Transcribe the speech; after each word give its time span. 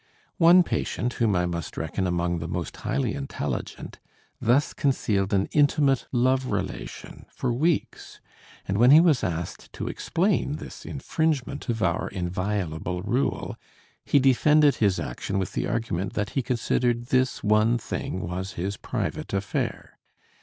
One 0.39 0.63
patient, 0.63 1.13
whom 1.21 1.35
I 1.35 1.45
must 1.45 1.77
reckon 1.77 2.07
among 2.07 2.39
the 2.39 2.47
most 2.47 2.75
highly 2.77 3.13
intelligent, 3.13 3.99
thus 4.41 4.73
concealed 4.73 5.31
an 5.31 5.45
intimate 5.51 6.07
love 6.11 6.47
relation 6.47 7.27
for 7.31 7.53
weeks; 7.53 8.19
and 8.67 8.79
when 8.79 8.89
he 8.89 8.99
was 8.99 9.23
asked 9.23 9.71
to 9.73 9.87
explain 9.87 10.55
this 10.55 10.87
infringement 10.87 11.69
of 11.69 11.83
our 11.83 12.07
inviolable 12.07 13.03
rule, 13.03 13.55
he 14.03 14.17
defended 14.17 14.77
his 14.77 14.99
action 14.99 15.37
with 15.37 15.53
the 15.53 15.67
argument 15.67 16.13
that 16.13 16.31
he 16.31 16.41
considered 16.41 17.09
this 17.09 17.43
one 17.43 17.77
thing 17.77 18.21
was 18.21 18.53
his 18.53 18.77
private 18.77 19.33
affair. 19.35 19.99